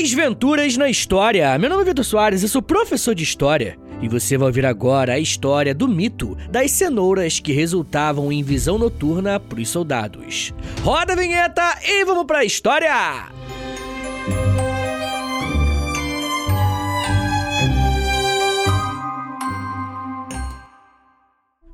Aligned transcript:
Desventuras 0.00 0.76
na 0.76 0.88
História. 0.88 1.56
Meu 1.58 1.70
nome 1.70 1.82
é 1.82 1.84
Vitor 1.84 2.04
Soares, 2.04 2.42
eu 2.42 2.48
sou 2.48 2.60
professor 2.60 3.14
de 3.14 3.22
História. 3.22 3.78
E 4.00 4.08
você 4.08 4.36
vai 4.36 4.48
ouvir 4.48 4.66
agora 4.66 5.12
a 5.12 5.18
história 5.18 5.72
do 5.72 5.86
mito 5.86 6.36
das 6.50 6.72
cenouras 6.72 7.38
que 7.38 7.52
resultavam 7.52 8.32
em 8.32 8.42
visão 8.42 8.78
noturna 8.78 9.38
para 9.38 9.60
os 9.60 9.68
soldados. 9.68 10.52
Roda 10.82 11.12
a 11.12 11.16
vinheta 11.16 11.78
e 11.84 12.04
vamos 12.04 12.24
para 12.24 12.38
a 12.38 12.44
história! 12.44 13.30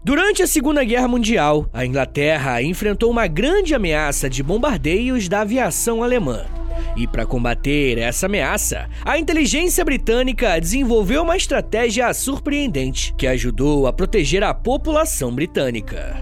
Durante 0.04 0.42
a 0.42 0.46
Segunda 0.46 0.84
Guerra 0.84 1.08
Mundial, 1.08 1.70
a 1.72 1.86
Inglaterra 1.86 2.60
enfrentou 2.60 3.10
uma 3.10 3.26
grande 3.26 3.74
ameaça 3.74 4.28
de 4.28 4.42
bombardeios 4.42 5.28
da 5.28 5.40
aviação 5.40 6.02
alemã. 6.02 6.57
E 6.98 7.06
para 7.06 7.24
combater 7.24 7.96
essa 7.96 8.26
ameaça, 8.26 8.90
a 9.04 9.16
inteligência 9.16 9.84
britânica 9.84 10.60
desenvolveu 10.60 11.22
uma 11.22 11.36
estratégia 11.36 12.12
surpreendente 12.12 13.14
que 13.16 13.24
ajudou 13.24 13.86
a 13.86 13.92
proteger 13.92 14.42
a 14.42 14.52
população 14.52 15.32
britânica. 15.32 16.20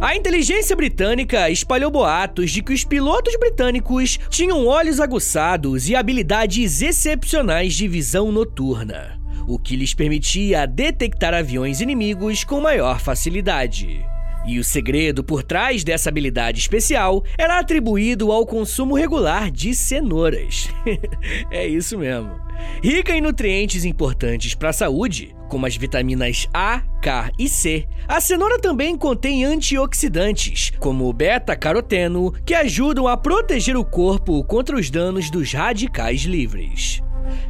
A 0.00 0.14
inteligência 0.14 0.76
britânica 0.76 1.50
espalhou 1.50 1.90
boatos 1.90 2.52
de 2.52 2.62
que 2.62 2.72
os 2.72 2.84
pilotos 2.84 3.34
britânicos 3.36 4.16
tinham 4.30 4.64
olhos 4.64 5.00
aguçados 5.00 5.88
e 5.88 5.96
habilidades 5.96 6.80
excepcionais 6.82 7.74
de 7.74 7.88
visão 7.88 8.30
noturna 8.30 9.20
o 9.44 9.58
que 9.58 9.74
lhes 9.74 9.92
permitia 9.92 10.66
detectar 10.66 11.34
aviões 11.34 11.80
inimigos 11.80 12.44
com 12.44 12.60
maior 12.60 13.00
facilidade. 13.00 14.06
E 14.44 14.58
o 14.58 14.64
segredo 14.64 15.22
por 15.22 15.42
trás 15.42 15.84
dessa 15.84 16.08
habilidade 16.08 16.58
especial 16.58 17.24
era 17.38 17.58
atribuído 17.58 18.32
ao 18.32 18.44
consumo 18.44 18.94
regular 18.94 19.50
de 19.50 19.74
cenouras. 19.74 20.68
é 21.50 21.66
isso 21.66 21.98
mesmo. 21.98 22.40
Rica 22.82 23.14
em 23.14 23.20
nutrientes 23.20 23.84
importantes 23.84 24.54
para 24.54 24.70
a 24.70 24.72
saúde, 24.72 25.34
como 25.48 25.66
as 25.66 25.76
vitaminas 25.76 26.48
A, 26.52 26.80
K 27.00 27.30
e 27.38 27.48
C, 27.48 27.86
a 28.08 28.20
cenoura 28.20 28.58
também 28.58 28.96
contém 28.96 29.44
antioxidantes, 29.44 30.72
como 30.78 31.08
o 31.08 31.12
beta-caroteno, 31.12 32.32
que 32.44 32.54
ajudam 32.54 33.06
a 33.06 33.16
proteger 33.16 33.76
o 33.76 33.84
corpo 33.84 34.42
contra 34.44 34.76
os 34.76 34.90
danos 34.90 35.30
dos 35.30 35.52
radicais 35.52 36.22
livres. 36.22 37.02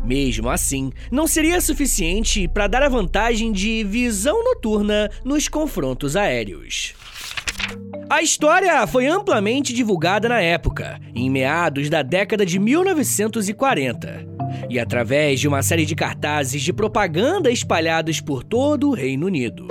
Mesmo 0.04 0.48
assim, 0.48 0.92
não 1.10 1.26
seria 1.26 1.60
suficiente 1.60 2.48
para 2.48 2.66
dar 2.66 2.82
a 2.82 2.88
vantagem 2.88 3.52
de 3.52 3.84
visão 3.84 4.42
noturna 4.44 5.10
nos 5.24 5.48
confrontos 5.48 6.16
aéreos. 6.16 6.94
A 8.10 8.20
história 8.20 8.86
foi 8.86 9.06
amplamente 9.06 9.72
divulgada 9.72 10.28
na 10.28 10.40
época, 10.40 11.00
em 11.14 11.30
meados 11.30 11.88
da 11.88 12.02
década 12.02 12.44
de 12.44 12.58
1940, 12.58 14.26
e 14.68 14.78
através 14.78 15.40
de 15.40 15.48
uma 15.48 15.62
série 15.62 15.86
de 15.86 15.94
cartazes 15.94 16.60
de 16.60 16.72
propaganda 16.72 17.50
espalhados 17.50 18.20
por 18.20 18.42
todo 18.44 18.90
o 18.90 18.94
Reino 18.94 19.26
Unido. 19.26 19.66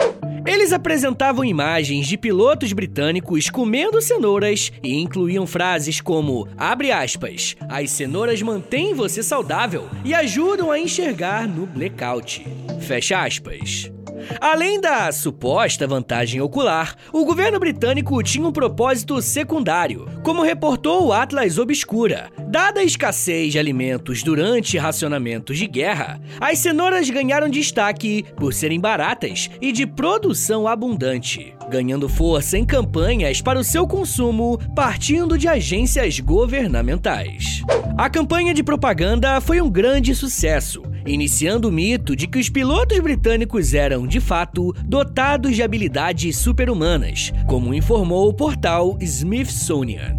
Eles 0.45 0.73
apresentavam 0.73 1.45
imagens 1.45 2.08
de 2.08 2.17
pilotos 2.17 2.73
britânicos 2.73 3.50
comendo 3.50 4.02
cenouras 4.02 4.72
e 4.81 4.95
incluíam 5.00 5.45
frases 5.45 6.02
como: 6.02 6.48
abre 6.58 6.92
aspas, 6.92 7.56
as 7.70 7.92
cenouras 7.92 8.42
mantêm 8.42 8.94
você 8.94 9.22
saudável 9.22 9.88
e 10.03 10.14
ajudam 10.14 10.72
a 10.72 10.80
enxergar 10.80 11.48
no 11.48 11.67
blackout. 11.67 12.45
Fecha 12.81 13.23
aspas. 13.23 13.92
Além 14.39 14.80
da 14.80 15.11
suposta 15.11 15.88
vantagem 15.88 16.41
ocular, 16.41 16.95
o 17.11 17.25
governo 17.25 17.59
britânico 17.59 18.22
tinha 18.23 18.47
um 18.47 18.52
propósito 18.52 19.22
secundário, 19.22 20.08
como 20.23 20.44
reportou 20.44 21.08
o 21.08 21.14
Atlas 21.14 21.58
Obscura. 21.58 22.30
Dada 22.47 22.81
a 22.81 22.83
escassez 22.83 23.52
de 23.52 23.59
alimentos 23.59 24.23
durante 24.23 24.77
racionamentos 24.77 25.58
de 25.58 25.67
guerra, 25.67 26.19
as 26.39 26.59
cenouras 26.59 27.09
ganharam 27.09 27.49
destaque 27.49 28.25
por 28.36 28.53
serem 28.53 28.80
baratas 28.80 29.49
e 29.61 29.72
de 29.72 29.88
produção 29.88 30.67
abundante, 30.67 31.53
ganhando 31.70 32.10
força 32.10 32.58
em 32.58 32.65
campanhas 32.65 33.42
para 33.42 33.60
o 33.60 33.64
seu 33.64 33.87
consumo 33.87 34.60
partindo 34.76 35.37
de 35.37 35.48
agências 35.48 36.20
governamentais. 36.20 37.61
A 37.98 38.10
campanha 38.10 38.54
de 38.54 38.64
propaganda 38.64 39.39
foi 39.39 39.61
um 39.61 39.70
grande 39.70 40.14
sucesso 40.14 40.91
iniciando 41.06 41.70
o 41.70 41.72
mito 41.72 42.16
de 42.16 42.28
que 42.28 42.39
os 42.39 42.50
pilotos 42.50 43.00
britânicos 43.00 43.73
eram, 43.73 44.06
de 44.06 44.20
fato, 44.20 44.73
dotados 44.86 45.56
de 45.56 45.64
habilidades 45.64 46.38
super-humanas, 46.38 47.32
como 47.48 47.73
informou 47.73 48.28
o 48.30 48.34
portal 48.34 48.98
Smithsonian. 49.00 50.16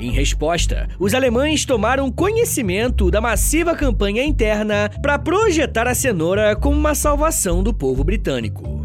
Em 0.00 0.10
resposta, 0.10 0.88
os 0.98 1.14
alemães 1.14 1.64
tomaram 1.64 2.10
conhecimento 2.10 3.10
da 3.10 3.20
massiva 3.20 3.76
campanha 3.76 4.24
interna 4.24 4.90
para 5.00 5.18
projetar 5.18 5.86
a 5.86 5.94
cenoura 5.94 6.56
como 6.56 6.76
uma 6.76 6.94
salvação 6.94 7.62
do 7.62 7.72
povo 7.72 8.02
britânico. 8.02 8.81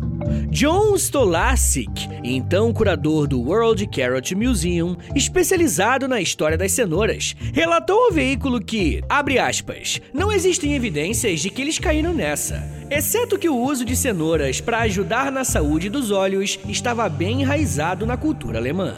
John 0.50 0.96
Stolasik, 0.96 2.08
então 2.24 2.74
curador 2.74 3.28
do 3.28 3.40
World 3.42 3.86
Carrot 3.88 4.34
Museum, 4.36 4.98
especializado 5.16 6.08
na 6.08 6.20
história 6.20 6.58
das 6.58 6.72
cenouras, 6.72 7.36
relatou 7.54 8.06
ao 8.06 8.12
veículo 8.12 8.60
que, 8.60 9.02
abre 9.08 9.40
aspas, 9.40 10.02
não 10.14 10.32
existem 10.32 10.74
evidências 10.74 11.40
de 11.40 11.50
que 11.50 11.62
eles 11.62 11.80
caíram 11.80 12.14
nessa, 12.14 12.64
exceto 12.90 13.38
que 13.38 13.50
o 13.50 13.58
uso 13.58 13.86
de 13.86 13.96
cenouras 13.96 14.60
para 14.60 14.80
ajudar 14.80 15.32
na 15.32 15.44
saúde 15.44 15.90
dos 15.90 16.12
olhos 16.12 16.60
estava 16.68 17.08
bem 17.08 17.42
enraizado 17.42 18.06
na 18.06 18.18
cultura 18.18 18.58
alemã. 18.58 18.96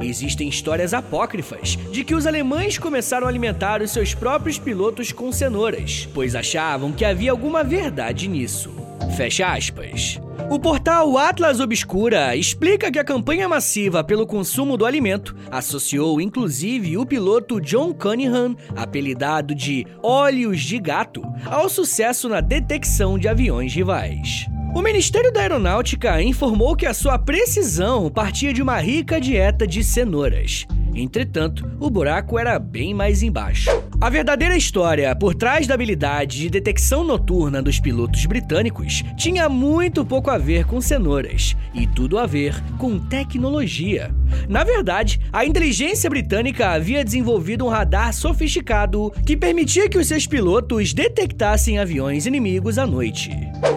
Existem 0.00 0.48
histórias 0.48 0.92
apócrifas 0.92 1.78
de 1.90 2.04
que 2.04 2.14
os 2.14 2.26
alemães 2.26 2.78
começaram 2.78 3.26
a 3.26 3.30
alimentar 3.30 3.80
os 3.80 3.90
seus 3.90 4.14
próprios 4.14 4.58
pilotos 4.58 5.12
com 5.12 5.32
cenouras, 5.32 6.08
pois 6.12 6.34
achavam 6.34 6.92
que 6.92 7.04
havia 7.04 7.30
alguma 7.30 7.64
verdade 7.64 8.28
nisso. 8.28 8.73
Fecha 9.16 9.52
aspas. 9.52 10.20
O 10.50 10.58
portal 10.58 11.16
Atlas 11.16 11.60
Obscura 11.60 12.36
explica 12.36 12.90
que 12.90 12.98
a 12.98 13.04
campanha 13.04 13.48
massiva 13.48 14.04
pelo 14.04 14.26
consumo 14.26 14.76
do 14.76 14.84
alimento 14.84 15.34
associou 15.50 16.20
inclusive 16.20 16.98
o 16.98 17.06
piloto 17.06 17.60
John 17.60 17.94
Cunningham, 17.94 18.56
apelidado 18.76 19.54
de 19.54 19.86
Olhos 20.02 20.60
de 20.60 20.78
Gato, 20.78 21.22
ao 21.46 21.68
sucesso 21.68 22.28
na 22.28 22.40
detecção 22.40 23.18
de 23.18 23.28
aviões 23.28 23.74
rivais. 23.74 24.46
O 24.74 24.82
Ministério 24.82 25.32
da 25.32 25.40
Aeronáutica 25.40 26.20
informou 26.20 26.74
que 26.74 26.84
a 26.84 26.92
sua 26.92 27.16
precisão 27.16 28.10
partia 28.10 28.52
de 28.52 28.60
uma 28.60 28.78
rica 28.78 29.20
dieta 29.20 29.66
de 29.66 29.84
cenouras. 29.84 30.66
Entretanto, 30.94 31.68
o 31.80 31.90
buraco 31.90 32.38
era 32.38 32.58
bem 32.58 32.94
mais 32.94 33.22
embaixo. 33.22 33.70
A 34.00 34.10
verdadeira 34.10 34.56
história 34.56 35.14
por 35.14 35.34
trás 35.34 35.66
da 35.66 35.74
habilidade 35.74 36.40
de 36.40 36.50
detecção 36.50 37.02
noturna 37.02 37.62
dos 37.62 37.80
pilotos 37.80 38.26
britânicos 38.26 39.02
tinha 39.16 39.48
muito 39.48 40.04
pouco 40.04 40.30
a 40.30 40.36
ver 40.36 40.64
com 40.66 40.80
cenouras 40.80 41.56
e 41.72 41.86
tudo 41.86 42.18
a 42.18 42.26
ver 42.26 42.54
com 42.76 42.98
tecnologia. 42.98 44.14
Na 44.48 44.62
verdade, 44.62 45.20
a 45.32 45.44
inteligência 45.44 46.10
britânica 46.10 46.70
havia 46.70 47.04
desenvolvido 47.04 47.64
um 47.64 47.68
radar 47.68 48.12
sofisticado 48.12 49.10
que 49.26 49.36
permitia 49.36 49.88
que 49.88 49.98
os 49.98 50.06
seus 50.06 50.26
pilotos 50.26 50.92
detectassem 50.92 51.78
aviões 51.78 52.26
inimigos 52.26 52.78
à 52.78 52.86
noite. 52.86 53.30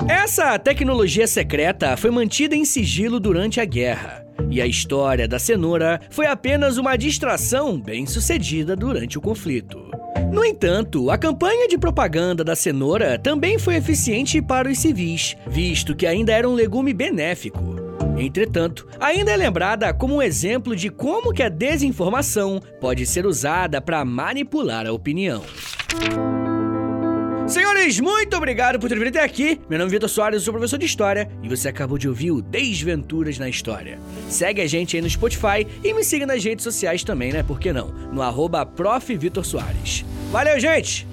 Essa 0.10 0.60
tecnologia 0.60 1.28
secreta 1.28 1.96
foi 1.96 2.12
mantida 2.12 2.56
em 2.56 2.66
sigilo 2.66 3.20
durante 3.20 3.62
a 3.62 3.66
guerra. 3.66 4.27
E 4.50 4.62
a 4.62 4.68
história 4.68 5.28
da 5.28 5.40
cenoura 5.40 6.00
foi 6.10 6.26
apenas 6.26 6.78
uma 6.78 6.96
distração 6.96 7.80
bem 7.80 8.06
sucedida 8.06 8.76
durante 8.76 9.18
o 9.18 9.22
conflito. 9.22 9.88
No 10.32 10.44
entanto, 10.44 11.10
a 11.10 11.18
campanha 11.18 11.68
de 11.68 11.78
propaganda 11.78 12.44
da 12.44 12.56
cenoura 12.56 13.18
também 13.18 13.58
foi 13.58 13.76
eficiente 13.76 14.42
para 14.42 14.70
os 14.70 14.78
civis, 14.80 15.36
visto 15.48 15.96
que 15.96 16.06
ainda 16.06 16.34
era 16.34 16.50
um 16.50 16.54
legume 16.54 16.94
benéfico. 16.94 17.76
Entretanto, 18.18 18.88
ainda 19.00 19.32
é 19.32 19.38
lembrada 19.38 19.94
como 19.94 20.16
um 20.16 20.22
exemplo 20.22 20.76
de 20.76 20.90
como 20.90 21.34
que 21.34 21.44
a 21.44 21.50
desinformação 21.50 22.60
pode 22.82 23.06
ser 23.06 23.26
usada 23.26 23.80
para 23.80 24.04
manipular 24.04 24.88
a 24.88 24.92
opinião. 24.92 25.44
Senhores, 27.48 27.98
muito 28.02 28.36
obrigado 28.36 28.78
por 28.78 28.90
ter 28.90 29.00
vindo 29.00 29.08
até 29.08 29.24
aqui. 29.24 29.62
Meu 29.70 29.80
nome 29.80 29.90
é 29.90 29.94
Vitor 29.94 30.10
Soares, 30.10 30.42
eu 30.42 30.44
sou 30.44 30.54
professor 30.54 30.78
de 30.78 30.86
História 30.86 31.30
e 31.42 31.48
você 31.48 31.70
acabou 31.70 31.98
de 31.98 32.10
ouvir 32.10 32.32
o 32.32 32.42
Desventuras 32.42 33.40
na 33.40 33.48
História. 33.48 33.98
Segue 34.30 34.62
a 34.62 34.68
gente 34.68 34.98
aí 34.98 35.02
no 35.02 35.10
Spotify 35.10 35.66
e 35.82 35.94
me 35.94 36.04
siga 36.04 36.26
nas 36.26 36.44
redes 36.44 36.64
sociais 36.64 37.06
também, 37.06 37.32
né? 37.32 37.44
Por 37.44 37.58
que 37.58 37.72
não? 37.72 37.88
No 38.12 38.22
arroba 38.22 38.66
Valeu, 40.30 40.60
gente! 40.60 41.08